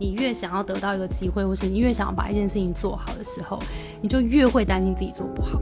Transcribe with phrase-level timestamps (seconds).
[0.00, 3.58] 你越想要得到一个机会，或是你越想要把一件事情做好的时候，
[4.00, 5.60] 你就越会担心自己做不好。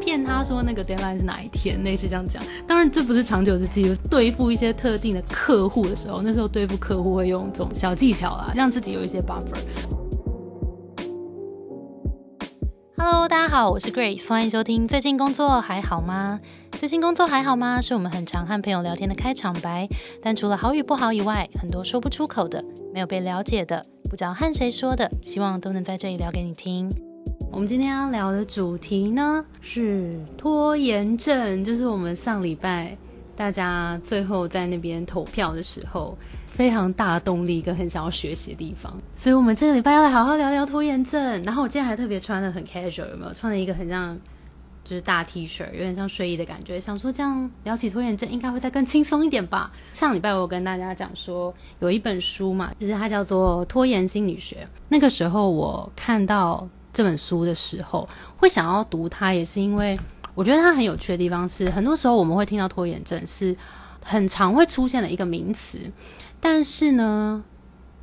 [0.00, 2.40] 骗他说那个 deadline 是哪一天，类似这样讲。
[2.66, 3.94] 当然，这不是长久之计。
[4.08, 9.58] 对付一些特定的客户的时候，那时候对付客户会用这种小技巧啦，让自己有一些 buffer。
[12.96, 14.86] Hello，大家好，我是 Grace，欢迎收听。
[14.86, 16.40] 最近工作还好吗？
[16.78, 17.80] 最近工作还好吗？
[17.80, 19.88] 是我们很常和朋友聊天的开场白。
[20.22, 26.88] 但除了好与不好以外，很多说不出口的，没有被了解的，不知道和谁说的，希望都能在这里聊给你听。
[27.50, 32.96] 我们今天要聊的主题呢是拖延症，就是我们上礼拜
[33.34, 36.16] 大家最后在那边投票的时候，
[36.46, 38.96] 非常大的动力跟很想要学习的地方。
[39.16, 41.42] 所以，我们这个礼拜要来好好聊聊拖延症。
[41.42, 43.34] 然后，我今天还特别穿的很 casual，有没有？
[43.34, 44.16] 穿了一个很像
[44.88, 46.80] 就是大 T 恤，有点像睡衣的感觉。
[46.80, 49.70] 想说这样聊起拖延症，应该会再更轻松一点吧。
[49.92, 54.56] 上礼拜我跟大家讲说，有一本书嘛，就是它叫做《拖延心理学》。
[54.88, 56.68] 那个时候我看到。
[56.90, 59.96] 这本书的时候，会想要读它，也是因为
[60.34, 63.56] 我觉得它很有趣的地方是，很多时候我们会听到拖延症是
[64.02, 65.78] 很常会出现的一个名词，
[66.40, 67.44] 但是呢，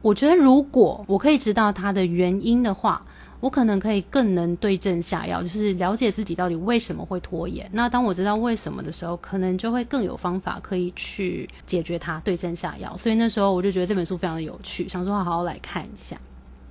[0.01, 3.05] 我觉得如果我可以知道它的原因的话，
[3.39, 7.69] 我可能可以更能对症下药，就是了解自己到底为什么会拖延。
[7.73, 12.95] 那当我知道为什么的时候，可能就会更有方法可以去解决它，对症下药。
[12.97, 16.17] 所以那时候我就觉得这本书非常的有趣，想说好好来看一下。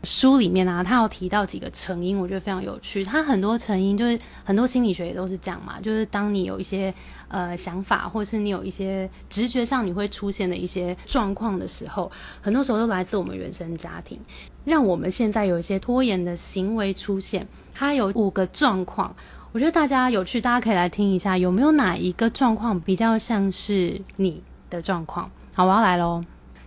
[0.03, 3.03] 书里面啊，他有提到几个成因，我觉得非常有趣。
[3.03, 6.92] 他很多成因就是很多心理学也都是这样嘛，就是当你有一些
[7.29, 14.20] 呃想法，或是你有一些直觉上你会出现的一些状况的时候，很多时候都来自我们原生家庭，
[14.65, 17.47] 让我们现在有一些拖延的行为出现。
[17.73, 19.15] 它有五个状况，
[19.53, 25.31] 我觉得大家有趣，大家可以来听一下，有没有哪一个状况比较像是你的状况？
[25.53, 26.25] 好，我要来喽。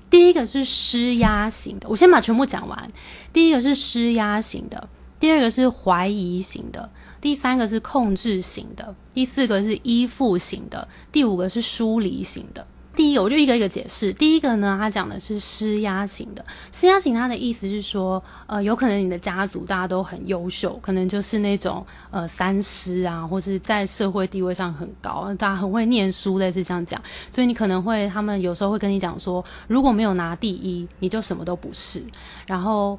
[0.09, 2.87] 第一个是施压型的，我先把全部讲完。
[3.33, 12.65] 第一个是施压型的，第二个是怀疑型的，第三个是控制型的，第四个是依附型的，第五个是疏离型的。
[12.97, 14.11] 第一，我就一个一个解释。
[14.11, 16.43] 第一个呢，他讲的是施压型的。
[16.71, 26.99] 施压型，他的意思是说，呃，有可能你的家族大家都很优秀，可能就是那种呃三师啊，或是在社会地位上很高，大家很会念书，类似这样讲。
[27.31, 32.03] 所以你可能会，他们有时候会跟你讲说，如果没有拿第一，你就什么都不是。
[32.47, 32.97] 然后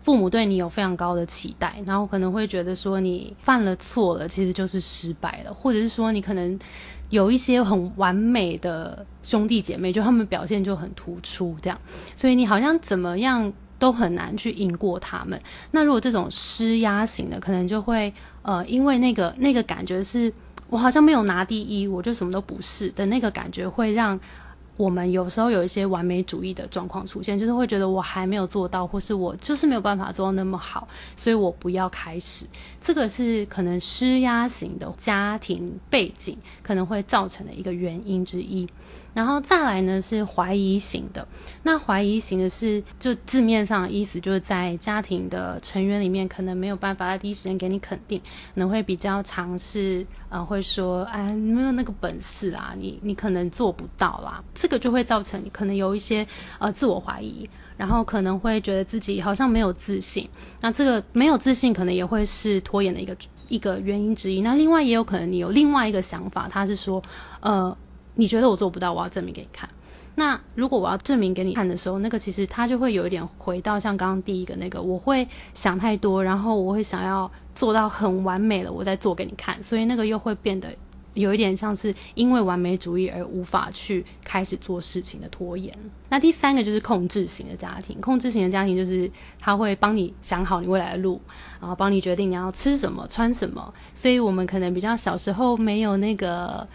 [0.00, 6.56] 父母对你有非常高的期待，然后可能会觉得说你犯了错了，其实就是失败了，或者是说你可能。
[7.10, 11.78] 有一些很完美的兄弟姐妹，就他们表现就很突出，这样，
[12.16, 15.40] 所以你好像怎么样都很难去赢过他们。
[15.72, 18.12] 那如果这种施压型的，可能就会
[18.42, 20.32] 呃，因为那个那个感觉是
[20.68, 24.18] 我好像没有拿第一，我就什么都不是的那个感觉，会让。
[24.80, 32.46] 我们有时候有一些完美主义的状况出现，就是会觉得我还没有做到，或是我就是没有办法做到那么好，所以我不要开始。
[32.80, 38.66] 这个是可能施压型的家庭背景可能会造成的一个原因之一。
[39.12, 41.26] 然后再来呢是怀疑型的，
[41.64, 56.24] 那怀疑型的是就字面上的意思，就是在家庭的成员里面，可能没有办法在第一时间给你肯定，可能会比较尝试，呃，会说，哎，你没有那个本事啊，你你可能做不到啦，这这个就会造成你可能有一些
[56.60, 60.28] 呃自我怀疑，然后可能会觉得自己好像没有自信，
[60.60, 63.16] 那这个没有自信可能也会是拖延的一个
[63.48, 64.42] 一个原因之一。
[64.42, 67.02] 那另外也有可能你有另外一个想法，他是说，
[67.40, 67.76] 呃。
[68.16, 69.66] 你觉得我做不到，我要证明给你看。
[70.16, 79.62] 那如果我要证明给你看的时候，那个其实他就会有一点回到像刚刚第一个那个，我会想太多，然后我会想要做到很完美了，我再做给你看。
[79.62, 80.68] 所以那个又会变得
[81.14, 85.72] 有一点像是因为完美主义而无法去开始做事情的拖延。
[86.08, 91.20] 那第三个就是控制型的家庭，控制型的家庭就是他会帮你想好你未来的路，
[91.60, 93.72] 然后帮你决定你要吃什么、穿什么。
[93.94, 96.66] 所以我们可能比较小时候没有那个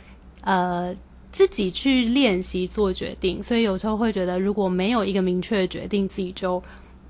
[0.42, 0.96] 呃。
[1.32, 6.64] 自己去练习做决定，所以有时候会觉得，如果没有一个明确的决定，自己就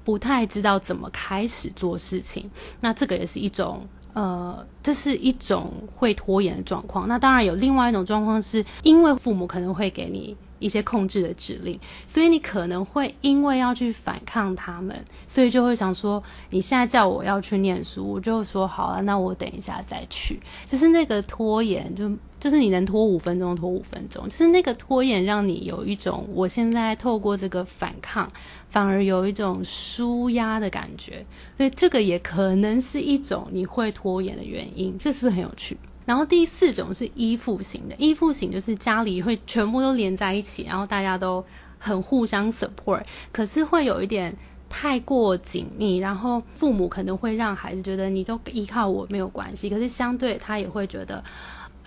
[0.03, 2.49] 不太知道怎么开始做事情。
[2.81, 7.07] 那这个也是一种，呃，这是一种会拖延的状况。
[7.07, 10.35] 那当然有另外一种状况，是因为父母可能会给你。
[10.59, 14.95] 一些控制的指令，所以你可能会因为要去反抗他们，
[15.27, 20.39] 所以就会想说，你现在叫我要去念书，我就说好了，那我等一下再去。
[20.65, 22.09] 就是那个拖延，就
[22.39, 28.31] 就是你能拖五分钟拖五分钟，就是那个拖延让你有一种，我现在透过这个反抗，
[28.69, 31.25] 反而有一种舒压的感觉，
[31.57, 35.77] 所以这个也可能是一种你会拖延的原因，这是不是很有趣？
[36.05, 41.43] 然后第四种是依附型的，依附型就是家里会全部都连在一起，然后大家都
[41.79, 44.35] 很互相 support，可是会有一点
[44.69, 51.23] 太过紧密，然后父母可能会让孩子觉得你都依靠我没有关系，可是相对他也会觉得。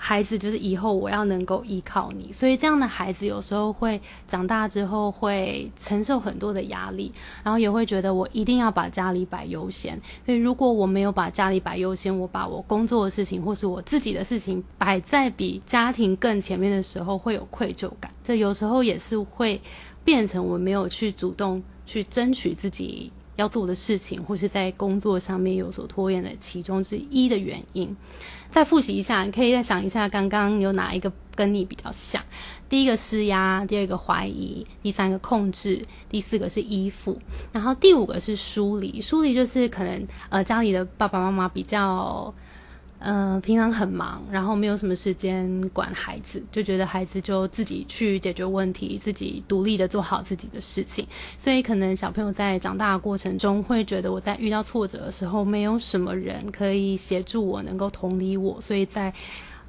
[0.01, 7.13] 孩子就是以后我要能够依靠你，所以这样的孩子有时候会长大之后会承受很多的压力，
[7.43, 10.01] 然后也会觉得我一定要把家里摆优先。
[10.25, 18.11] 所以如果我没有把家里摆优先，我把我工作的事情或是我自己的事情摆在比家庭更前面的时候，会有愧疚感。
[18.23, 19.61] 这有时候也是会
[20.05, 27.97] 变成我没有去主动去争取自己要做的事情，或是在工作上面有所拖延的其中之一的原因。
[28.51, 32.21] 再复习一下，你可以再想一下，刚刚有哪一个跟你比较像？
[32.69, 35.81] 第一个施压，第二个怀疑，第三个控制，
[36.11, 37.19] 第四个是依附，
[37.53, 39.01] 然后第五个是疏离。
[39.01, 42.35] 疏离就是可能呃家里的爸爸妈妈比较。
[43.01, 51.07] 嗯，平常很忙，然后没有什么时间管孩子，就觉得孩子就自己去解决问题，自己独立的做好自己的事情。
[51.39, 58.61] 所以可能小朋友在长大的过程中，会觉得我在遇到挫折的时候，没有什么人可以协助我，能够同理我。
[58.61, 59.15] 所以在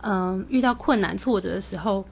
[0.02, 2.04] 嗯遇到困难挫折的时候，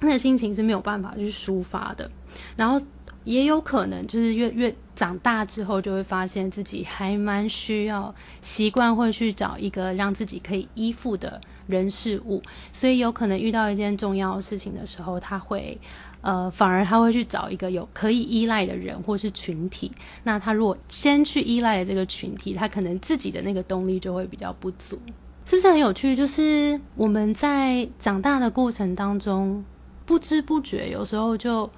[0.00, 2.10] 那个心情是没有办法去抒发的。
[2.56, 2.78] 然后。
[3.24, 12.42] 也有可能就是越越长大之后，就会发现自己还蛮需要习惯会去找一个让自己可以依附的人事物，
[12.72, 15.78] 所以有可能遇到一件重要的事情的时候，他会
[16.20, 19.92] 呃反而他会去找一个有可以依赖的人或是群体。
[20.24, 25.00] 那他如果先去依赖这个群体，他可能自己的那个动力就会比较不足，
[25.46, 26.16] 是不是很有趣？
[26.16, 29.64] 就是我们在长大的过程当中，
[30.04, 31.70] 不知不觉有时候就。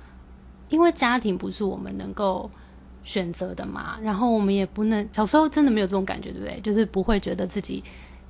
[0.69, 2.51] 因为家庭不是我们能够
[3.03, 6.61] 选择的嘛，然后我们也不能小时候真的没有这种感觉，对不对？
[6.61, 7.83] 就是不会觉得自己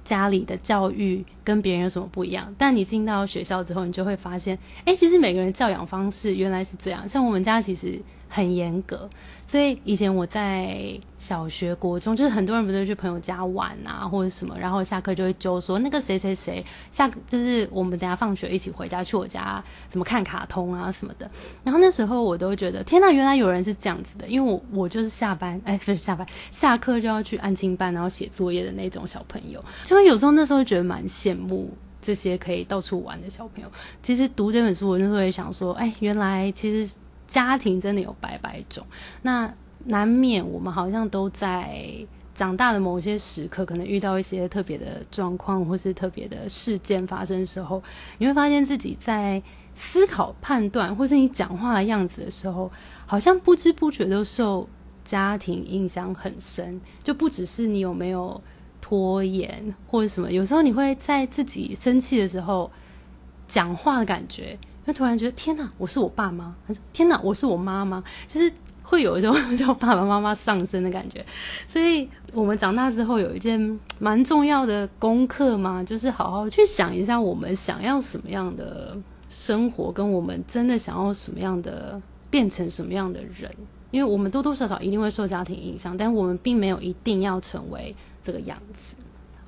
[0.03, 2.55] 家里的教育跟别人有什么不一样。
[2.59, 7.09] 但你进到学校之后，你就会发现，哎，其实每个人教养方式原来是这样。
[7.09, 8.01] 像我们家其实。
[8.29, 9.09] 很严格，
[9.47, 21.31] 所以以前我在小学、国中，就是很多人不是去朋友家玩啊，或者什么，然后下课就会揪说那个谁谁谁下，就是我们等下放学一起回家去我家，怎么看卡通啊什么的。
[21.63, 29.65] 然后那时候我都觉得天呐，原来有人是这样子的，因为我我就是下班，哎，不是下班，下课就要去安亲班，然后写作业的那种小朋友。
[29.85, 31.71] 所以有时候那时候觉得蛮羡慕
[32.03, 33.71] 这些可以到处玩的小朋友。
[34.03, 36.97] 其实读这本书，我那时候也想说，哎，原来其实。
[37.27, 38.87] 家庭真的有百百种，
[39.23, 39.53] 那
[39.87, 41.85] 难免我们好像都在
[42.35, 47.83] 长大的某些时刻，可能遇到一些特别的状况，或是特别的事件发生的时候，
[48.19, 49.43] 你会发现自己在
[49.77, 52.71] 思考、判断，或是你讲话的样子的时候，
[53.07, 54.69] 好像不知不觉都受
[55.05, 56.81] 家庭影响很深。
[57.03, 58.41] 就不只是你有没有
[58.81, 62.71] 拖延或者什么，有时候你会在自己生气的时候
[63.47, 64.59] 讲话的感觉。
[64.87, 68.53] 就突然觉得天哪，我是我爸妈，他说天哪，我是我妈妈，就是
[68.83, 71.25] 会有一种 叫爸爸妈妈上身的感觉。
[71.67, 78.95] 所以我们长大之后有一件蛮重要的功课嘛，就是好好去想一下我们想要什么样的
[79.31, 81.99] 生活，跟我们真的想要什么样的
[82.29, 83.51] 变成什么样的人。
[83.91, 88.95] 因为我们多多少少一定会受家庭影响，但我们并没有一定要成为这个样子。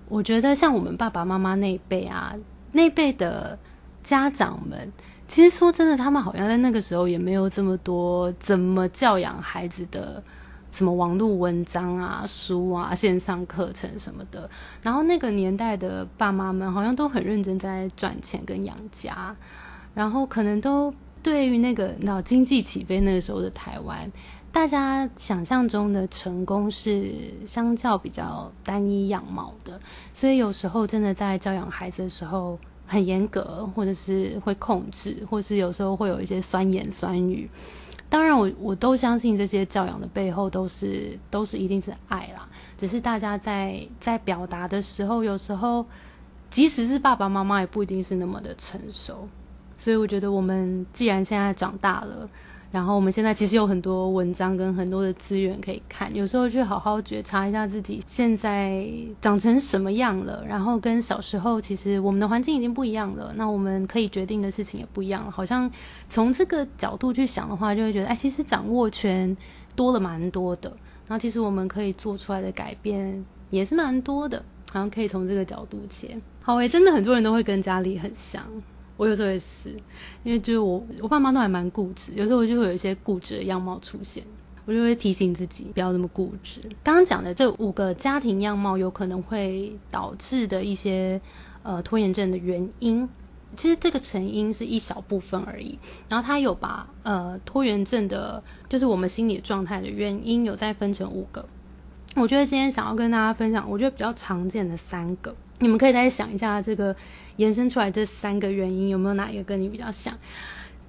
[0.08, 2.34] 我觉得像我们爸爸妈妈那一辈啊，
[2.72, 3.58] 那辈的
[4.02, 4.90] 家长们。
[5.28, 10.22] 其实说真的，他们好像在那个时候也没有这么多怎么教养孩子的
[10.70, 14.48] 什么网络文章啊、书啊、线上课程什么的。
[14.82, 19.34] 然后那个年代的爸妈们好像都很认真在赚钱跟养家，
[19.94, 24.10] 然后可能都对于那个脑经济起飞那个时候的台湾，
[24.52, 27.12] 大家想象中的成功是
[27.44, 29.80] 相较比较单一样貌的，
[30.14, 32.56] 所以有时候真的在教养孩子的时候。
[32.86, 37.50] 很严格，或者是会控制，或是有时候会有一些酸言酸语。
[38.08, 42.48] 当然，我我都相信这些教养的背后都是都是一定是爱啦。
[42.78, 45.84] 只是大家在在表达的时候，有时候
[46.48, 49.28] 即使是爸爸妈妈，也不一定是那么的成熟。
[49.76, 52.28] 所以，我觉得我们既然现在长大了。
[52.76, 58.86] 然后我们现在其实有很多文章跟很多的资源可以看，有时候去好好觉察一下自己现在
[59.18, 65.30] 长成什么样了，然后跟小时候其实我们的环境已经不一样了，那我们可以决定的事情也不一样了。
[65.30, 65.70] 好像
[66.10, 69.34] 从这个角度去想的话，就会觉得，哎，其实掌握权
[69.74, 70.68] 多了蛮多的，
[71.06, 76.14] 然后其实我们可以做出来的改变也是蛮多的，好像可以从这个角度切。
[76.42, 78.44] 好诶，真的很多人都会跟家里很像。
[78.96, 79.70] 我有时候也是，
[80.22, 84.24] 因为就是我我爸妈都还蛮固执，有时候我就会有一些固执的样貌出现，
[84.64, 86.60] 我就会提醒自己不要那么固执。
[86.82, 91.20] 刚刚讲的这五个家庭样貌有可能会导致的一些
[91.62, 93.08] 呃拖延症的原因，
[93.54, 95.78] 其实这个成因是一小部分而已。
[96.08, 101.46] 然后他有把呃拖延症的，就是我们心理状态的原因，有再分成五个。
[102.14, 106.94] 我觉得今天想要跟大家分享，我觉得比较常见的三个，你们可以再想一下，这个
[107.36, 110.14] 延伸出来这三个原因有没有哪一个跟你比较像？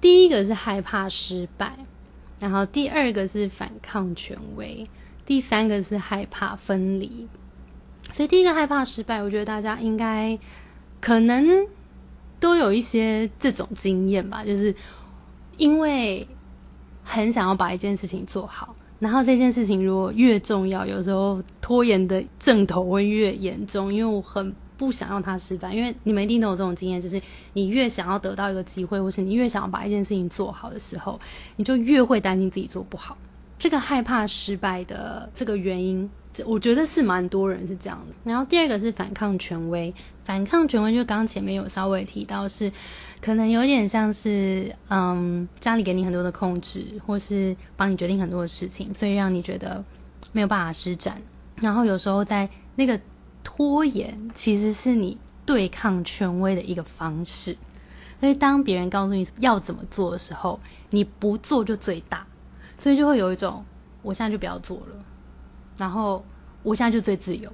[0.00, 1.74] 第一个是害怕失败，
[2.38, 4.86] 然后第二个是反抗权威，
[5.24, 7.26] 第三个是害怕分离。
[8.12, 10.38] 所以第一个害怕失败，我觉得大家应该
[11.00, 11.66] 可能
[12.38, 14.74] 都有一些这种经验吧，就是
[15.56, 16.26] 因为
[17.02, 27.20] 很想要把一件事情做好，然后这件事情如果越重要，有时候拖延的症头会越严重，因为我很不想让它失败，因为你们一定都有这种经验，就是
[27.52, 31.18] 你越想要得到一个机会，或是你越想要把一件事情做好的时候，
[31.56, 33.16] 你就越会担心自己做不好。
[33.58, 36.08] 这个害怕失败的这个原因。
[36.46, 38.14] 我觉得是蛮多人是这样的。
[38.24, 39.92] 然后第二个是反抗权威，
[40.24, 42.70] 反抗权威就刚前面有稍微提到，是
[43.20, 49.84] 可能有点像是嗯家里给你很多的控制，或是帮你决定很多的事情，所以让你觉得
[50.32, 51.20] 没有办法施展。
[51.56, 53.00] 然后有时候在那个
[53.42, 57.56] 拖延，其实是你对抗权威的一个方式。
[58.20, 60.58] 所以当别人告诉你要怎么做的时候，
[60.90, 62.26] 你不做就最大，
[62.76, 63.64] 所以就会有一种
[64.02, 64.86] 我现在就不要做了。
[65.78, 66.22] 然后
[66.62, 67.50] 我现在就最自由，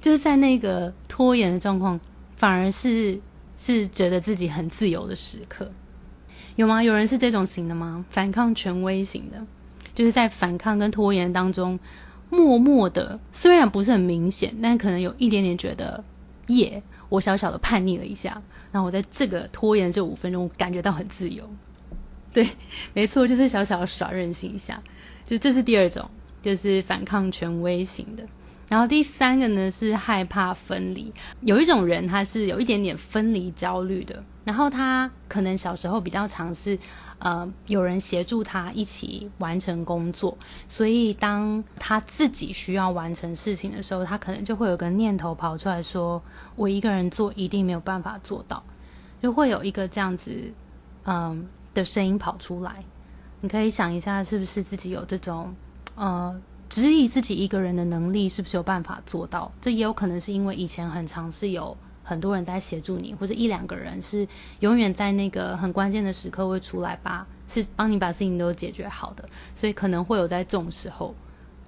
[0.00, 2.00] 就是在那个拖延的状况，
[2.36, 3.20] 反而是
[3.54, 5.70] 是觉得自己很自由的时刻，
[6.54, 6.82] 有吗？
[6.82, 8.04] 有人是这种型的吗？
[8.10, 9.44] 反抗权威型的，
[9.94, 11.78] 就是在反抗跟拖延当中，
[12.30, 16.02] 默默的，虽然不是很明显，但可能有一点点觉得，
[16.46, 21.44] 耶，我小小的叛逆了一下，然后我在这个拖延这五分钟感觉到很自由，
[22.32, 22.48] 对，
[22.94, 24.80] 没错，就是小小的耍任性一下，
[25.26, 26.08] 就这是第二种。
[26.46, 28.22] 就是反抗权威型的，
[28.68, 31.12] 然后第三个呢是害怕分离。
[31.40, 36.78] 有一种人他是有一点点分离焦虑的，然后他可能小时候比较尝试，
[37.18, 40.38] 呃，有人协助他一起完成工作，
[40.68, 46.22] 所以当他自己需要完成事情的时候，他可能就会有个念头跑出来说
[46.54, 48.62] ：“我一个人做一定没有办法做到。”
[49.20, 50.30] 就会有一个这样子，
[51.06, 52.84] 嗯的声音跑出来。
[53.40, 55.52] 你可以想一下，是不是自己有这种？
[55.96, 56.38] 呃，
[56.68, 59.50] 质疑自己一个人的能力是不是有办法做到？
[59.60, 61.74] 这也有可能是因为以前很长是有
[62.04, 64.28] 很多人在协助你，或者一两个人是
[64.60, 71.14] 永远在那个很关键的时刻会出来把是帮你把事情都解决好的，所以可能会有在这种时候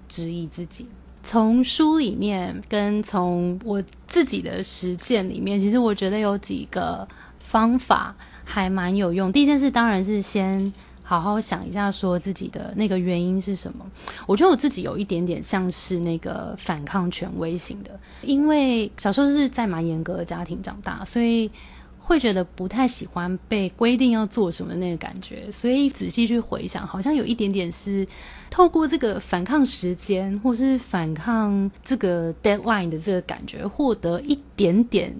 [0.06, 0.86] 质疑自己。
[1.22, 7.08] 从书里面跟从我自己的实践里面，其实我觉得有几个
[7.38, 9.32] 方法还蛮有用。
[9.32, 10.70] 第一件事当然是先。
[11.08, 13.90] 好好想一下，说自己的那个原因是什么？
[14.26, 21.50] 我觉得我自己有一点点像是那个反抗权威型的，因为小时候是在蛮严格的家庭长大，所以
[21.98, 25.50] 会觉得不太喜欢被规定要做什么那个感觉。
[25.50, 28.06] 所以仔细去回想，好像有一点点是
[28.50, 35.16] 透过这个反抗时间，或是反抗这个 deadline 的这个感觉，获得一点点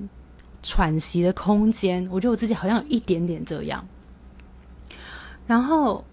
[0.63, 2.07] 喘息的空间。
[2.13, 3.83] 我觉得我自己好像有一点点这样。
[5.49, 6.05] 然后，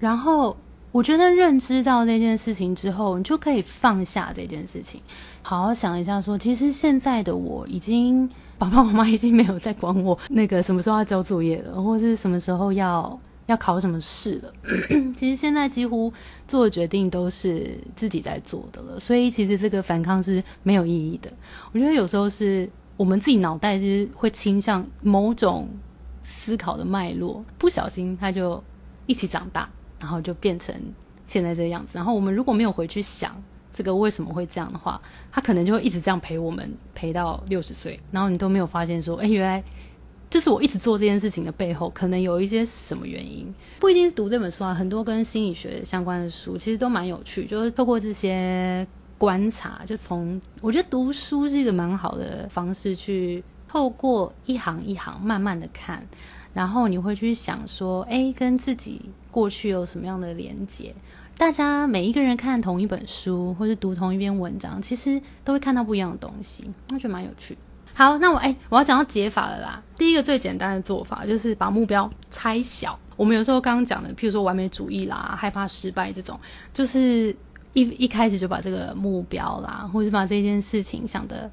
[0.00, 0.56] 然后，
[0.90, 5.02] 我觉得认知到那件事情之后，你就可以放下这件事情，
[5.42, 14.52] 好好想一下，说其实现在的我已经，爸爸妈妈已经没有在管我那个什么时候要交作业了，或是什么时候要要考什么试了。
[15.18, 16.10] 其实现在几乎
[16.48, 21.30] 做的决定都是自己在做的了，所以其实这个反抗是没有意义的。
[21.72, 22.66] 我觉得有时候是
[22.96, 25.68] 我们自己脑袋就是会倾向某种。
[26.24, 28.60] 思考的脉络，不小心他就
[29.06, 29.68] 一起长大，
[30.00, 30.74] 然后就变成
[31.26, 31.92] 现在这个样子。
[31.94, 33.40] 然后我们如果没有回去想
[33.70, 35.00] 这个为什么会这样的话，
[35.30, 39.62] 他可能就会一直这样陪我们陪到六十岁，然后你都没有发现说，哎，原来
[40.30, 43.52] 这是我一直做这件事情的背后，可能有一些什么原因。
[43.80, 48.86] 不一定是读这本书啊，很多跟心理学相关的书其实都蛮有趣，就是透过这些
[49.18, 53.42] 观察，就从我觉得读书是一个蛮好的方式去。
[53.74, 56.06] 透过一行一行慢慢的看，
[56.52, 60.94] 然后你会去想说，哎，跟自己过去有什么样的连接？
[61.36, 67.58] 大家每一个人看同一本书，或是读同一篇文章，其实都会看到不一样的东西，我觉得蛮有趣。
[67.92, 69.82] 好，那我哎，我要讲到解法了啦。
[69.98, 72.96] 第一个最简单的做法就是把目标拆小。
[73.16, 76.38] 我们有时候刚刚讲的，譬如说完美主义啦、害怕失败这种，
[76.72, 77.34] 就是
[77.72, 81.50] 一一开始就把这个目标啦，或是把这件事情想的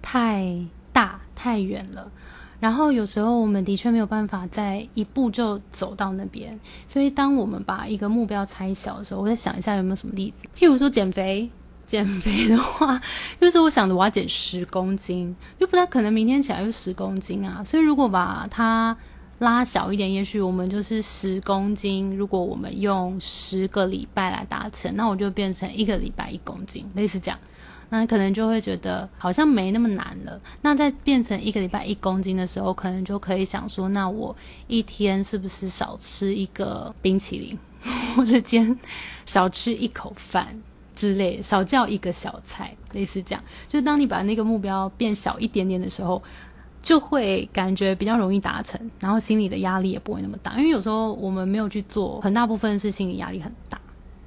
[0.00, 0.64] 太。
[0.96, 2.10] 大太远了，
[2.58, 11.50] 然后有时候我们的确没有办法在一步就走到那边，所以当我们把一个目标拆小的时候，我再想一下有没有什么例子，譬如说减肥，
[11.84, 12.98] 减肥的话，
[13.38, 17.62] 就是我想着我要减十公斤，又不太可能明天起来就十公斤啊。
[17.62, 18.96] 所以如果把它
[19.40, 22.16] 拉小一点，也许我们就是十公斤。
[22.16, 27.38] 如果我们用十个礼拜来达成，那我就变成一个礼拜一公斤，类似这样。
[27.88, 30.40] 那可能就会觉得好像没那么难了。
[30.62, 34.34] 那在变成一个礼拜一公斤的时候，可能就可以想说，那我
[34.66, 37.58] 一天是不是少吃一个冰淇淋，
[38.16, 38.78] 或者今天
[39.24, 40.60] 少吃一口饭？
[40.94, 43.44] 之类，少叫一个小菜，类似这样。
[43.68, 46.22] 就当你把那个目标变小一点点的时候，
[46.82, 50.56] 就会感觉比较容易达成，然后心里的压力也不会那么大。
[50.56, 53.78] 因为有时候我们没有去做，很大部分是心理压力很大。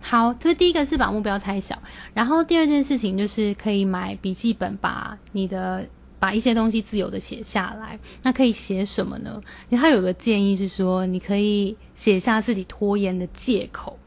[0.01, 1.77] 好，所以第一个是把目标拆小，
[2.13, 5.87] 然后第二件事情就是可以买笔记本，把你的
[6.17, 7.99] 把一些东西自由的写下来。
[8.23, 9.41] 那可以写什么呢？
[9.71, 13.97] 他有个建议是说，你可以写下自己拖延的借口。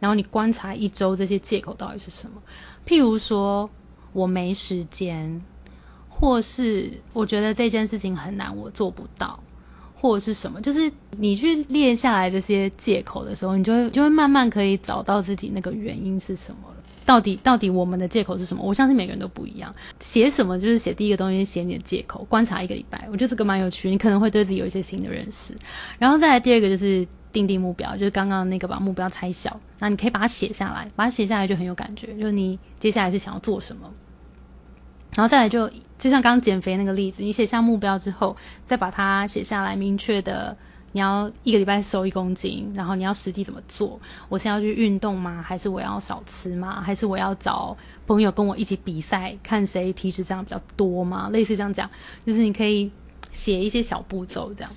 [0.00, 2.42] 然后你观察一周这些借口到底是什么？
[2.86, 3.68] 譬如说
[4.12, 5.42] 我没时间，
[6.08, 9.40] 或是我觉得这件事情很难，我做不到，
[10.04, 10.60] 或者是什么？
[10.60, 16.74] 就是你去列下来这些借口的时候，你就会就会慢慢可以找到自己那个原因是什么了。
[17.06, 18.62] 到底到底我们的借口是什么？
[18.62, 19.74] 我相信每个人都不一样。
[20.00, 22.22] 写什么就是写第一个东西，写你的借口。
[22.28, 25.54] 观察一个礼拜，我觉得这个蛮有趣，你可能会对自己有一些新的认识。
[25.98, 27.06] 然后再来第二个就是。
[27.34, 33.92] 定定目标，就是刚刚那个把目标拆小，那你可以把它写下来，把它写下来就很有感觉，就是你接下来是想要做什么，
[35.14, 40.56] 然后再来就就像刚减肥那个例子，你写下目标之后，再把它写下来，明确的
[40.92, 44.00] 你要一个礼拜瘦一公斤，然后你要实际怎么做？
[44.28, 45.42] 我是要去运动吗？
[45.42, 46.80] 还是我要少吃吗？
[46.80, 51.28] 还是我要找朋友跟我一起比赛，看谁体脂肪比较多吗？
[51.32, 51.88] 类似这样讲，
[52.26, 52.90] 就是你可以
[53.32, 54.70] 写一些小步骤这样，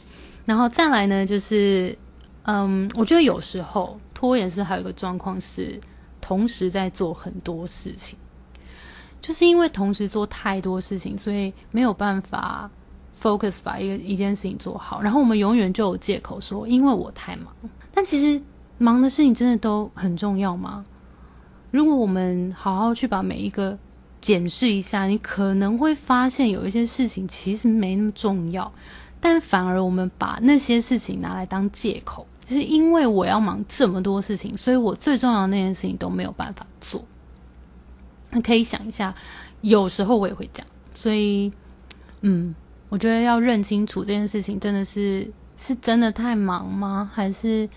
[0.46, 1.98] 然后再来呢，就是。
[2.50, 5.78] 嗯，我觉得有时候拖延是还有一个状况是，
[6.22, 8.18] 同时在做很多事情，
[9.22, 12.70] 就是因为同时做太多事情，所以没有办法
[13.22, 15.02] focus 把一个一件事情做好。
[15.02, 17.48] 然后我们永远就有借口说，因为我太忙。
[17.94, 18.42] 但其实
[18.78, 20.86] 忙的事情真的都很重要吗？
[21.72, 23.78] 如果我们好好去把每一个
[24.22, 28.72] 检视一下，你可能会发现有一些事情其实没那么重要，
[29.20, 32.26] 但反而我们把那些事情拿来当借口。
[32.46, 37.04] 就是因为我要忙这么多事情，所以我最重要的那件事情都没有办法做。
[38.30, 39.14] 那可以想一下，
[39.62, 41.52] 有时候我也会这样，所以，
[42.22, 42.54] 嗯，
[42.90, 47.10] 我觉得要认清楚这件事情，真的是是真的太忙吗？
[47.14, 47.68] 还是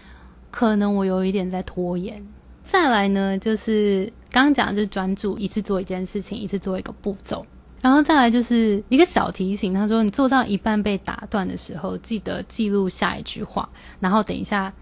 [0.51, 2.25] 可能我有一点在拖延？
[2.63, 7.45] 再来呢，就是刚刚讲，就是专注一次做一件事情，一次做一个步骤。
[7.81, 14.73] 然后再来就是一个小提醒，他说你做到一半被打断的时候，记得记录下一句话，然后等一下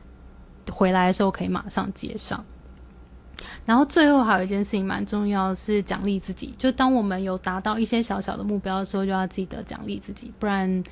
[0.70, 2.44] 回来的时候可以马上接上。
[3.64, 6.54] 然后最后还有一件事情蛮重要，是奖励自己。
[6.58, 10.82] 就当我们有达到一些小小的目标的时候，就要记得奖励自己，不然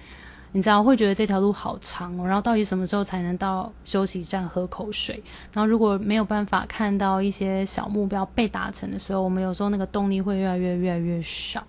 [0.52, 2.26] 你知道会觉得这条路好长哦。
[2.26, 5.22] 然后到底什么时候才能到休息站喝口水？
[5.52, 11.62] 然后如果没有办法看到一些小目标被达成的时候，我们有时候那个动力会越来越越来越少。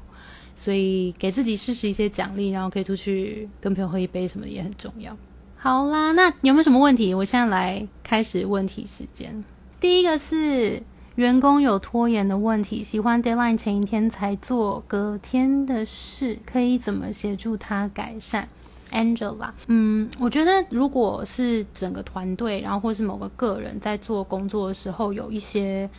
[0.59, 5.15] 所以给自己试试一些奖励，然后可以出去跟朋友喝一杯什么的也很重要。
[5.55, 7.13] 好啦，那有没有什么问题？
[7.13, 9.43] 我现在来开始问题时间。
[9.79, 10.81] 第一个是
[11.15, 18.47] 员工有拖延的问题，喜欢 deadline 前一天才做隔天的事，可以怎么协助他改善
[18.91, 25.89] ？Angela，嗯，我觉得如果是整个团队，然后或是某个个人在做工作的时候有一些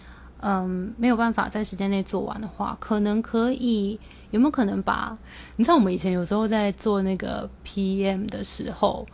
[0.40, 3.98] 嗯没有办法在时间内做完的话，可能可以。
[4.30, 5.16] 有没有可能把？
[5.56, 9.06] 你知道我们以前有时候在做那个 PM 的时候，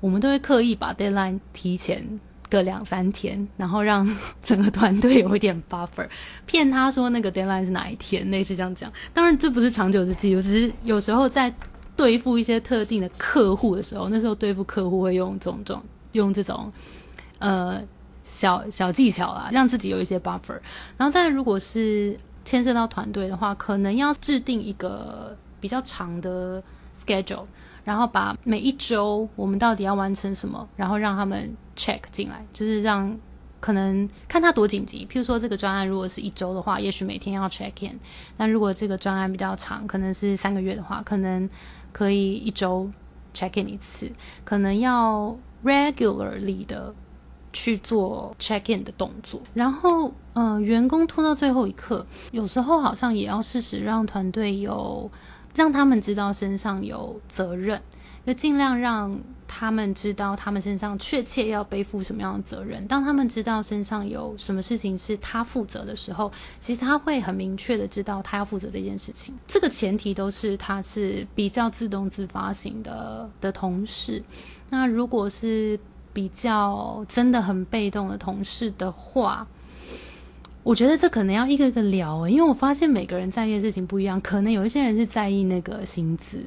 [0.00, 2.18] 我们都会刻意把 deadline 提前
[2.54, 4.08] 个两三天，然后让
[4.42, 6.08] 整个团队有一点 buffer，
[6.46, 8.90] 骗他说那个 deadline 是哪一天，类似这样讲。
[9.12, 11.52] 当然这不是长久之计，只是有时候在
[11.96, 16.72] 对付一些特定的客户的时候，那时候对付客户会用这种种用这种
[17.38, 17.82] 呃
[18.22, 20.58] 小小技巧啦，让自己有一些 buffer。
[20.96, 22.16] 然后再如果是。
[22.46, 26.62] 牵涉到团队的话，可能要制定一个比较长的
[26.94, 27.46] schedule，
[27.84, 33.16] 然后把每一周我们到底要完成什么，然后让他们 check 进来，就是让
[33.60, 35.06] 可能看他多紧急。
[35.10, 37.92] 譬如说这个专案如果是一周的话，也许每天要 check in；
[38.36, 41.48] 那如果这个专案比较长，可能是三个月的话，可能
[41.92, 42.90] 可以一周
[43.32, 44.10] check in 一次，
[44.44, 46.94] 可能要 regularly 的。
[47.56, 55.08] 去做 check in 的动作，然后，嗯，员工拖到最后一刻，有时候好像也要适时让团队有，
[55.54, 57.80] 让他们知道身上有责任，
[58.26, 62.84] 就尽量让他们知道他们身上确切要背负什么样的责任。
[62.86, 69.34] 当他们知道身上有什么事情是他负责的时候，其实他会很明确的知道他要负责这件事情。
[69.46, 74.22] 这个前提都是他是比较自动自发型的的同事。
[74.70, 75.78] 那如果是
[76.12, 79.46] 比较真的很被动的同事的话，
[80.62, 86.38] 我觉得这可能要一个一个聊，因为我发现每个人在意的事情不一样，可能有一些人是在意那个薪资。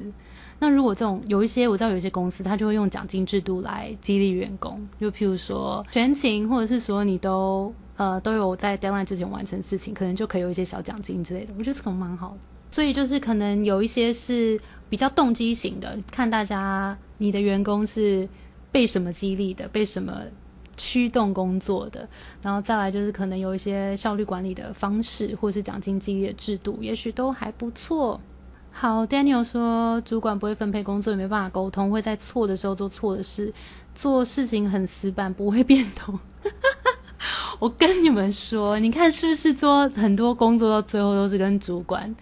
[0.60, 11.54] 那如果这种有一些我知道有一些公司，他就会用奖金制度来激励员工，就譬如说全勤，或者是说你都呃都有在 deadline 之前完成事情，可能就可以有一些小奖金之类的。
[11.56, 12.38] 我觉得这个蛮好的。
[12.70, 18.28] 所以就是可能有一些是比较动机型的，看大家你的员工是
[18.70, 20.22] 被什么激励的，被什么
[20.76, 22.06] 驱动工作的，
[22.42, 28.20] 然后再来就是可能有一些效率管理的方式，或是奖金激励的制度，也许都还不错。
[28.80, 33.52] 好，Daniel 说，主管不会分配工作，也没办法沟通，会在错的时候做错的事，
[33.92, 36.16] 做事情很死板，不会变通。
[37.58, 42.14] 我跟你们说，你看是不是做很多工作到最后都是跟主管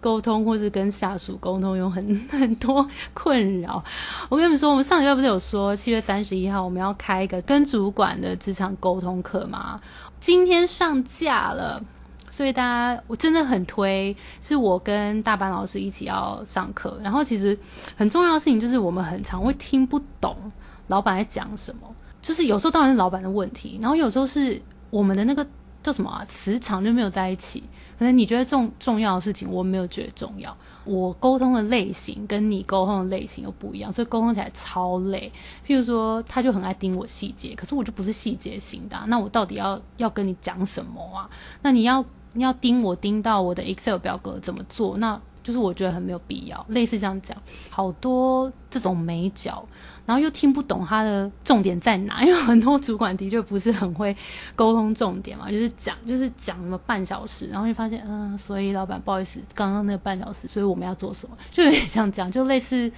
[0.00, 3.82] 沟通，或是跟下属沟通，有很 很多困扰。
[4.28, 9.80] 我跟你们说，我们上礼拜不是有说七月三十一号我们要开一个跟主管的职场沟通课吗？
[10.20, 11.82] 今天上架了。
[12.34, 16.98] 所以大家，我真的很推，是我跟大班老师一起要上课。
[17.00, 17.56] 然后其实
[17.96, 20.36] 很重要的事情就是，我们很常会听不懂
[20.88, 21.82] 老板在讲什么。
[22.20, 25.46] 就是有时候当然是老板的问题，然后有时候是我们的那个
[25.80, 27.62] 叫什么啊，磁场就没有在一起。
[27.96, 30.56] 可能你觉得重重要的事情，我没有觉得重要。
[30.84, 35.30] 我沟通的类型跟你沟通的类型又不一样，所以沟通起来超累。
[35.64, 38.98] 譬如说，他就很爱盯我细节，可是我就不是细节型的。
[39.06, 41.30] 那我到底要要跟你讲什么啊？
[41.62, 42.04] 那你要。
[42.34, 46.64] 你要盯我盯到我的 Excel 表格怎么做，那就是我觉得很没有必要。
[46.68, 47.36] 类似这样讲，
[47.70, 49.66] 好多这种美角，
[50.06, 54.16] 然后又听不懂他的重点在哪， 因为很多主管的确不是很会
[54.56, 62.90] 沟通重点嘛，就是讲就是讲什么半小时，然后就发现嗯，所以老板不好意思，刚刚那个半小时，所以我们要做什么，就有点像这样，就类似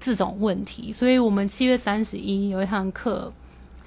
[0.00, 0.92] 这种问题。
[0.92, 3.32] 所以我们七月三十一有一堂课。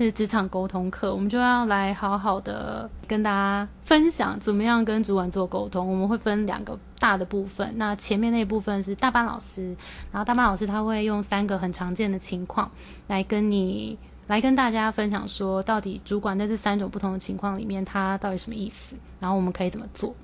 [0.03, 5.87] 是职场沟通课，我们就要来好好的跟大家分享怎么样跟主管做沟通。
[5.87, 9.75] 我们会分两个大的部分，那前面那部分是大班老师，
[10.11, 12.71] 然后大班老师他会用三个很常见的情况
[13.07, 20.15] 来跟你来跟大家分享，说到底主管在这三种不同的情况里面，他到底什么意思，然后我们可以怎么做。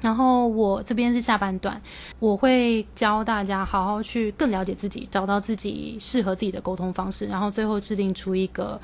[0.00, 1.80] 然后我这边是下半段，
[2.18, 8.80] 我会教大家好好去更了解自己，找到自己适合自己的沟通方式，然后最后制定出一个。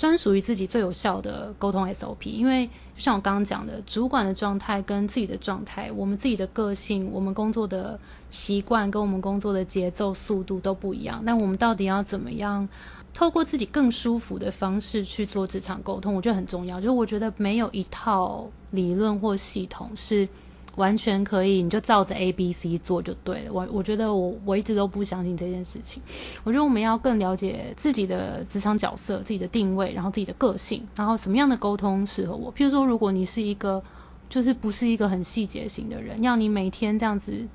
[0.00, 11.20] 专属于自己最有效的沟通 SOP，因为像我刚刚讲的，主管的状态跟自己的状态，我们自己的个性，我们工作的习惯跟我们工作的节奏速度都不一样。
[11.22, 12.66] 那我们到底要怎么样
[13.12, 16.14] 透过自己更舒服的方式去做职场沟通？
[16.14, 16.80] 我觉得很重要。
[16.80, 20.26] 就是我觉得没有一套理论或系统是。
[20.76, 23.52] 完全可以，你就照着 A、B、C 做就对了。
[23.52, 26.02] 我我觉得我我一直都不相信这件事情。
[26.44, 32.54] 我觉得我们要更了解自己的职场角色、自己的定位，然后自己的个性，然后什么样的沟通适合我。
[32.54, 33.82] 譬如说，如果你是一个
[34.28, 37.46] 就是不是一个很细节型的人，要你每天这样子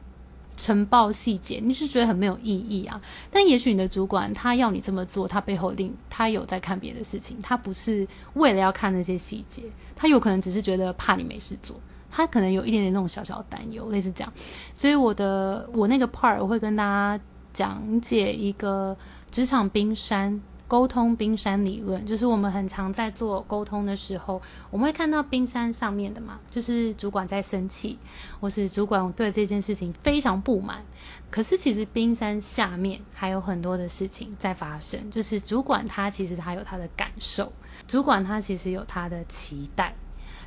[0.58, 3.02] 呈报细节，你是觉得很没有意义啊。
[3.32, 9.64] 但也许你的主管他要你这么做，他背后另他有在看别的事情，他不是为了要看那些细节，
[9.96, 11.76] 他有可能只是觉得怕你没事做。
[12.16, 14.32] 他可能有一点点那种小小的担忧，类似这样，
[14.74, 18.96] 所以我的我那个 part 我会跟大家讲解一个
[19.30, 28.00] 职场冰山沟通冰山理论，就是我们很常在做沟通的时候，我们会看到冰山上面的嘛，就是主管在生气，
[28.40, 30.82] 或是主管对这件事情非常不满，
[31.30, 37.52] 可是其实冰山下面还有很多的事情在发生，就是主管他其实他有他的感受，
[37.86, 39.94] 主管他其实有他的期待。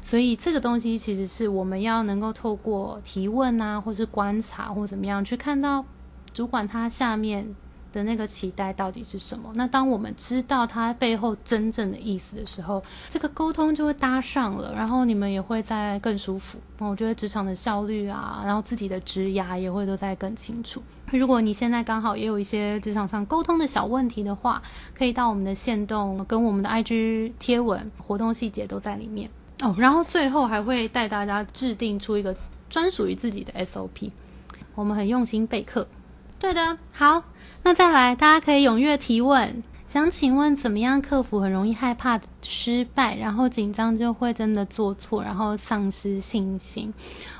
[0.02, 5.84] 所以这个东西其实是我们要能够透过提问啊，或是观察或怎么样去看到
[6.32, 7.54] 主管他下面
[7.92, 9.50] 的那个期待到底是什么。
[9.54, 16.58] 那当我们知道他背后真正的意思的时候，这个沟通就会搭上了，然后你们也会在更舒服。
[16.78, 20.82] 我觉得职场的效率啊，然后自己的职涯也会都在更清楚。
[21.10, 24.62] 如果你现在刚好也有一些职场上沟通的小问题的话，
[24.94, 29.30] 可以到我们的线动跟我们的 IG 贴文，活动细节都在里面。
[29.62, 32.36] 哦，然后最后还会带大家制定出一个
[32.70, 34.10] 专属于自己的 SOP，
[34.74, 35.86] 我们很用心备课。
[36.38, 37.24] 对的，好，
[37.64, 39.62] 那再来，大家可以踊跃提问。
[39.88, 46.92] 想请问，怎么样克服很容易害怕失败，然后紧张就会真的做错，然后丧失信心？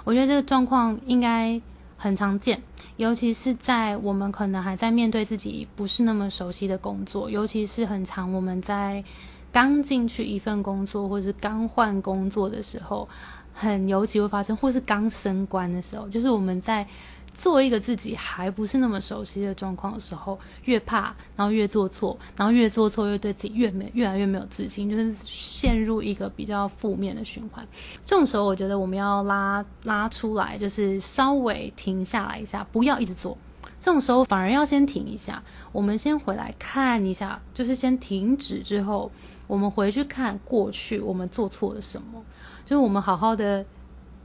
[0.02, 1.60] 我觉得这个状况应该
[1.98, 2.62] 很常见，
[2.96, 9.04] 尤其是在我们可能还在面对自己不是那么熟悉的工作，尤其是很长我们在
[9.52, 13.08] 刚进去一份工作或是刚换工作的时候，
[13.52, 16.86] 很尤其会发生，或是刚升官的时候，就是我们在。
[17.34, 27.64] 做一个自己还不是那么熟悉的状况的时候，越怕，然后越做错，然后越做错，越对自己越没越来越没有自信，就是陷入一个比较负面的循环。
[28.04, 33.38] 这种时候，我觉得我们要拉拉出来，就是稍微停下来一下，不要一直做。
[33.78, 39.12] 这种时候反而要先停一下，我们先回来看一下，就是先停止之后，
[39.48, 42.22] 我们回去看过去我们做错了什么，
[42.64, 43.66] 就是我们好好的。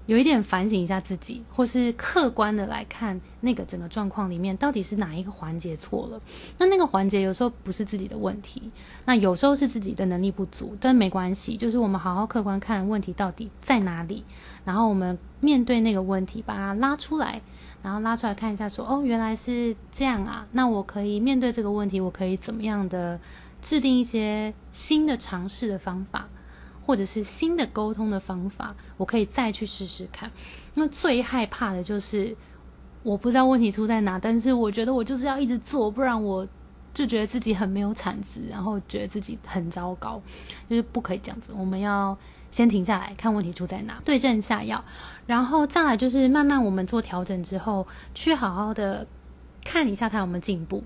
[0.05, 6.21] 有一点反省一下自己，或是客观的来看那个整个状况里面到底是哪一个环节错了。
[6.57, 8.69] 那那个环节有时候不是自己的问题，
[9.05, 14.25] 那有时候是自己的能力不足，但没关系，就是我们好好客观看问题到底在哪里，
[14.65, 17.41] 然后我们面对那个问题，把它拉出来，
[17.81, 23.17] 然后拉出来看一下，说哦，原来是这样啊，那我可以面对这个问题，我可以怎么样的
[23.63, 26.29] 制定一些新的尝试的方法。
[26.85, 30.29] 或者是新的沟通的方法，我可以再去试试看。
[30.75, 32.35] 那最害怕的就是
[33.03, 36.45] 我不知道问题出在哪，但是我觉得我就是要一直做，不然我
[36.93, 40.21] 就觉得自己很没有产值，然后觉得自己很糟糕，
[40.69, 41.53] 就是不可以这样子。
[41.55, 42.17] 我们要
[42.51, 44.83] 先停下来看问题出在哪，对症下药，
[45.25, 49.07] 然后再来就是慢慢我们做调整之后，去好好的
[49.63, 50.83] 看一下他有没有进步。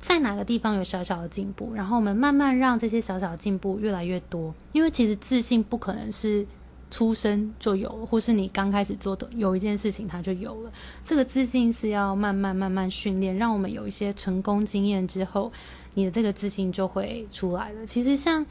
[0.00, 4.54] 在哪个地方有小小的进步，然后我们慢慢让这些小小的进步越来越多。
[4.72, 6.46] 因为其实自信不可能是
[6.90, 10.72] 出生就有，或是你刚开始做的有一件事情它就有了。
[11.04, 15.50] 这个自信是要慢慢慢慢训练，让我们有一些成功经验之后，
[15.94, 17.84] 你的这个自信就会出来了。
[17.84, 18.46] 其实像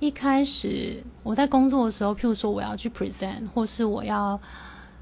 [0.00, 4.40] 一开始我在工作的时候，譬如说我要去 present，或是我要。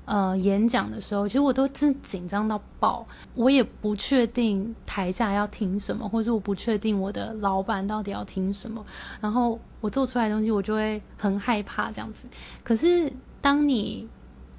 [0.05, 8.85] 呃，演讲的时候，其实我都真紧张到爆，我也不确定台下要听什么，或者我不确定我的老板到底要听什么，
[9.21, 12.29] 然后我做出来的东西，我就会很害怕这样子。
[12.63, 14.07] 可是当你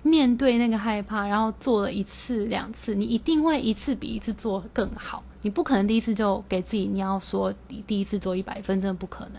[0.01, 5.23] 面对那个害怕，然后做了一次两次，你一定会一次比一次做更好。
[5.45, 7.53] 你不可能第一次就给自己，你要说
[7.85, 9.33] 第一次做一百分，真的不可能。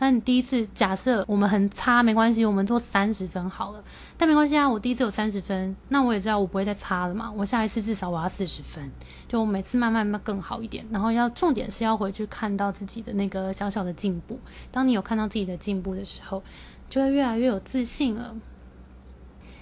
[0.00, 3.84] 那你第一次假设我们很差，没关系，我们做三十分好了。
[4.18, 7.30] 但没关系啊，我第一次有三十分，那我也知道我不会再差了嘛。
[7.30, 8.90] 我下一次至少我要四十分，
[9.28, 10.84] 就我每次慢慢慢更好一点。
[10.90, 14.40] 然后要重点是要回去看到自己的那个小小的进步。
[14.72, 16.42] 当你有看到自己的进步的时候，
[16.90, 18.34] 就会越来越有自信了。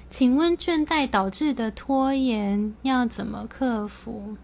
[0.09, 4.39] 请问倦怠导致的拖延要怎么克服？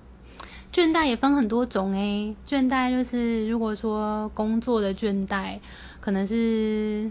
[0.76, 5.58] 倦怠也分很多种诶，倦怠就是如果说工作的倦怠，
[6.02, 7.10] 可能是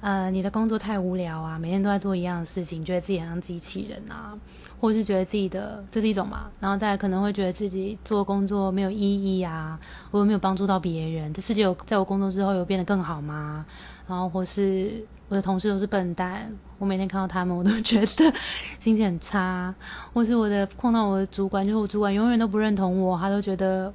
[0.00, 4.36] 呃你的工作太无聊啊，每天都在做一样的事情，觉得自己很像机器人啊，
[4.80, 9.78] 或是觉得自己的这是一种嘛，然后再可能会觉得自己做工作没有意义啊，
[10.10, 13.64] 我有没有帮助到别人，这世界有在我工作之后有变得更好吗？
[14.06, 16.52] 然后或是我的同事都是笨蛋。
[16.78, 18.32] 我每天看到他们，我都觉得
[18.78, 19.74] 心情很差，
[20.12, 23.90] 或是我的碰到我的主管，就是我主管永远都不认同我，他都觉得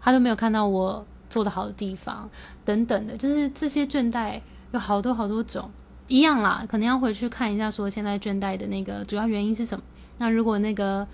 [0.00, 2.30] 他都没有看到我做的好的地方，
[2.64, 4.40] 等等的，就是这些倦怠
[4.70, 5.68] 有好多好多种，
[6.06, 9.82] 一样啦，可能要回去看一下，说现在倦怠的那个主要原因是什么。
[10.20, 11.08] 那如果那个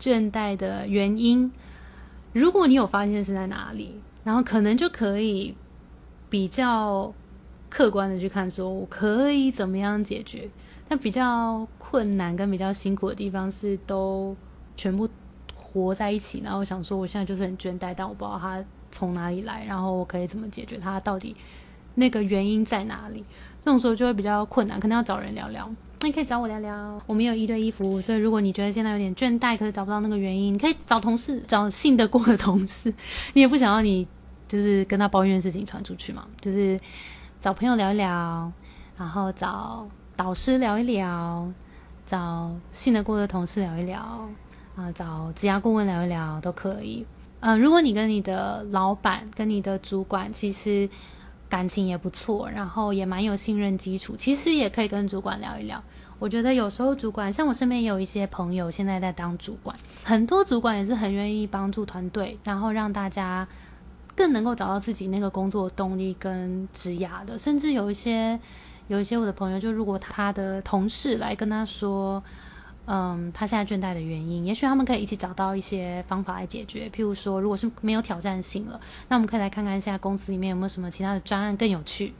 [0.00, 1.52] 倦怠的原因，
[2.32, 5.54] 如果你有发现是在哪里，然后可能就可以
[6.30, 7.12] 比较。
[7.74, 10.46] 客观的去看，说我可以怎么样解决？
[10.86, 14.36] 但比较困难跟比较辛苦的地方是都
[14.76, 15.08] 全部
[15.54, 16.42] 活在一起。
[16.44, 21.00] 然后我想说，我现在就是很倦怠，但我不知道它从哪里来，然后我可以怎么解决它？
[21.00, 21.34] 到底
[21.94, 23.24] 那个原因在哪里？
[23.64, 25.74] 这种时候就会比较困难，可能要找人聊聊。
[26.02, 32.92] 那你可以找我聊聊，我们有一对一服务，所以如果你觉得现在有点倦怠，可是找不到那个原因，你可以找同事，找信得过的同事。
[33.32, 34.06] 你也不想要你
[34.46, 36.78] 就是跟他抱怨的事情传出去嘛，就是。
[37.40, 38.52] 找朋友聊一聊，
[38.96, 39.84] 然后找
[40.14, 41.52] 导师聊一聊，
[42.06, 44.00] 找信得过的同事聊一聊，
[44.76, 47.04] 啊，找职涯顾问聊一聊都可以。
[47.40, 50.88] 嗯，如果你跟你的老板、跟你的主管其实
[51.52, 55.82] 感情也不错，然后也蛮有信任基础，其实也可以跟主管聊一聊。
[56.18, 63.46] 我觉得有时候主管，像我身边也有一些朋友现在在当主管，很多主管也是很愿意帮助团队，然后让大家。
[64.14, 68.38] 更能够找到自己那个工作动力跟职涯的，甚至有一些
[68.88, 72.22] 有一些我的朋友，就如果他的同事来跟他说，
[72.86, 76.88] 嗯，他现在倦怠的原因，也许他们可以一起找到一些方法来解决。
[76.88, 82.12] 譬如说，如果是没有挑战性了，那我们可以来看看现在公司里面有没有什么其他的专案更有趣，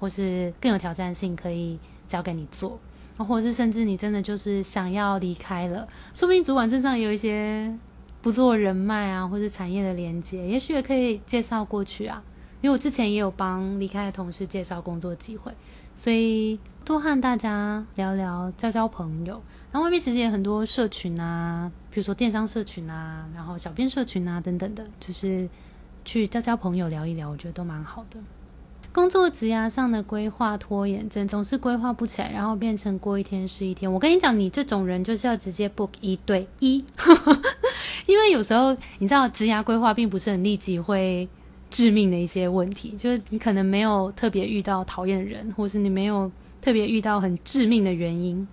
[0.00, 2.78] 或是更有挑战性可以交给你做。
[3.16, 7.76] 或者是甚至你真的就是想要离开了，说不定主管身上也有一些
[8.22, 12.22] 不做人脉啊，或者产业的连接，也许也可以介绍过去啊。
[12.60, 15.52] 因为我之前也有帮离开的同事介绍工作机会，
[15.98, 19.42] 所以多和大家聊聊，交交朋友。
[19.72, 25.48] 然后外面其实也很多社群啊，比如说电商社群啊，然后小编社群啊等等的，就是
[26.04, 28.18] 去交交朋友聊一聊，我觉得都蛮好的。
[28.92, 33.92] 工作职涯上的规划拖延症，总是规划不起来，然后变成过一天是一天。
[33.92, 36.84] 我跟你讲，你这种人就是要直接 book 一对一，
[38.06, 41.28] 因为有时候你知道职涯规划并不是很立即会。
[41.70, 48.46] 致命的一些问题，就是你可能没有特别遇到讨厌的人，或是你没有特别遇到很致命的原因，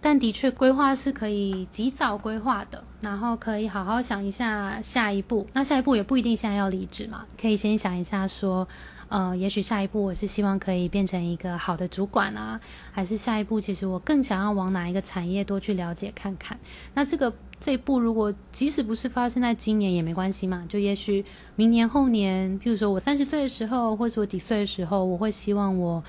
[0.00, 5.46] 但的确规划是可以及早规划的，然后可以好好想一下下一步。
[5.52, 8.66] 那下一步也不一定现在要离职嘛，可以先想一下说。
[9.10, 12.60] 呃，也许下一步我是希望可以变成一个好的主管啊，
[12.92, 16.56] 还是下一步其实我更想要往哪一个产业多去了解看看。
[16.94, 21.22] 那这个这一步如果即使不是发生在今年也没关系嘛，就也许
[21.56, 26.02] 明年后年，譬如说我三十岁的时候，或者我几岁的时候，我会希望我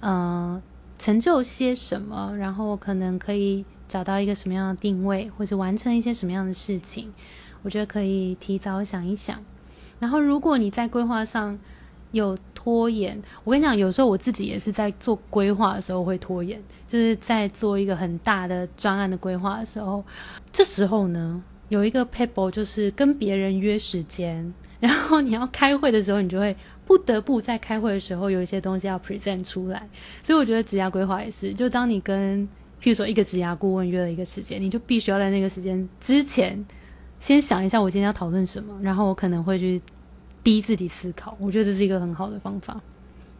[0.00, 0.62] 呃
[0.98, 7.12] 成就些什么，然后可能可以找到一个什么样的定位，或者完成一些什么样的事情，
[7.62, 9.44] 我觉得可以提早想一想。
[9.98, 11.58] 然后如果你在规划上，
[12.12, 20.02] 有拖延，我跟你讲，有时候我自己也是在做规划的时候会拖延，就是在做一个很大的专案的规划的时候，
[20.50, 24.50] 这时候呢，有一个 paper 就是跟别人约时间，
[24.80, 29.86] 然后你要开会的时候，你就会不得不在开会的时候有一些东西要 present 出来，
[30.22, 32.48] 所以我觉得职涯规划也是，就当你跟
[32.80, 36.64] 譬如说一个职涯顾问约了一个时间，你就必须要在那个时间之前
[37.18, 39.82] 先想一下我今天要讨论什么，然后我可能会去。
[40.44, 42.80] 逼自己思考，我觉得这是一个很好的方法。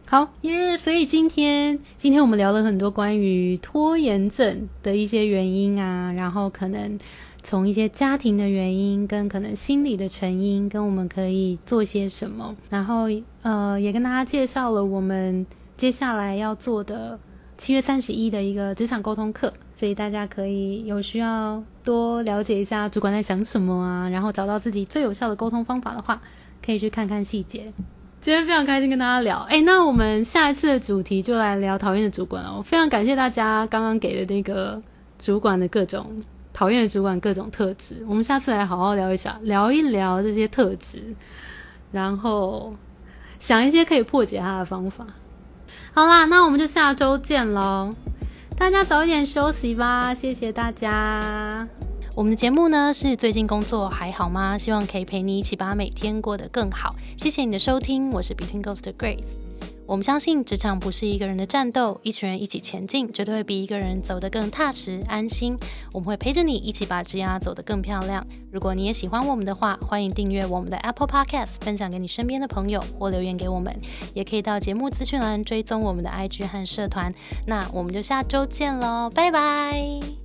[0.07, 6.99] 好耶，所以今天今天我们聊了很多关于拖延症的一些原因啊，然后可能
[7.41, 13.05] 从一些家庭的原因跟可能心理的成因，跟我们可以做些什么，然后
[13.41, 15.43] 呃也跟大家介绍了我们
[15.75, 17.19] 接下来要做的
[17.57, 26.21] 七月三十一的一个职场沟通课，所以大家可以有需要多了解一下主管在想什么啊，然后找到自己最有效的沟通方法的话。
[26.65, 27.71] 可以去看看细节。
[28.19, 32.59] 今天非常开心跟大家聊，哎，那我们下一次的主题就来聊讨厌的主管哦。
[32.65, 34.81] 非常感谢大家刚刚给的那个
[35.19, 36.07] 主管的各种
[36.51, 41.03] 讨厌的主管各种特质，我们下次来好好聊一下，聊一聊这些特质，
[41.91, 42.73] 然后
[43.37, 45.05] 想一些可以破解他的方法。
[45.93, 47.91] 好啦，那我们就下周见喽，
[48.57, 51.67] 大家早一点休息吧，谢谢大家。
[52.15, 54.57] 我们的节目呢是最近工作还好吗？
[54.57, 56.95] 希望可以陪你一起把每天过得更好。
[57.17, 59.39] 谢谢你的收听，我是 Between Ghost 的 Grace。
[59.85, 65.57] 我们相信职场不是一个人的战斗，一群人一起前进，绝对会比一个人走得更踏实安心。
[65.91, 68.25] 我们会陪着你一起把职涯走得更漂亮。
[68.49, 73.71] 如果你也喜欢我们的话，欢迎订阅我们的 Apple Podcast，分享给你身边的朋友，或留言给我们。
[74.13, 77.13] 也可以到节目资讯栏追踪我们的 IG 和社团。
[77.45, 80.24] 那我们就下周见喽，拜拜。